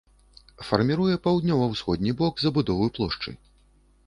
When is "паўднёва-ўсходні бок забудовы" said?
1.27-2.89